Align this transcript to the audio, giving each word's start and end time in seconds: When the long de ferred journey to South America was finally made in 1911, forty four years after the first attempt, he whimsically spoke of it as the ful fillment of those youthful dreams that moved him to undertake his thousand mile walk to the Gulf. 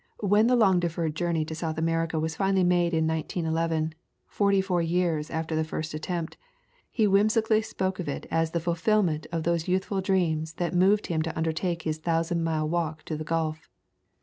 When 0.21 0.47
the 0.47 0.55
long 0.55 0.79
de 0.79 0.89
ferred 0.89 1.13
journey 1.13 1.45
to 1.45 1.53
South 1.53 1.77
America 1.77 2.19
was 2.19 2.35
finally 2.35 2.63
made 2.63 2.91
in 2.95 3.05
1911, 3.05 3.93
forty 4.25 4.59
four 4.59 4.81
years 4.81 5.29
after 5.29 5.55
the 5.55 5.63
first 5.63 5.93
attempt, 5.93 6.37
he 6.89 7.05
whimsically 7.05 7.61
spoke 7.61 7.99
of 7.99 8.09
it 8.09 8.25
as 8.31 8.49
the 8.49 8.59
ful 8.59 8.73
fillment 8.73 9.27
of 9.31 9.43
those 9.43 9.67
youthful 9.67 10.01
dreams 10.01 10.53
that 10.53 10.73
moved 10.73 11.05
him 11.05 11.21
to 11.21 11.37
undertake 11.37 11.83
his 11.83 11.99
thousand 11.99 12.43
mile 12.43 12.67
walk 12.67 13.03
to 13.03 13.15
the 13.15 13.23
Gulf. 13.23 13.69